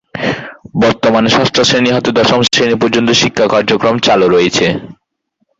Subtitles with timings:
[0.81, 4.65] বর্তমানে ষষ্ঠ শ্রেণী হতে দশম শ্রেণী পর্যন্ত শিক্ষা কার্যক্রম চালু রয়েছে।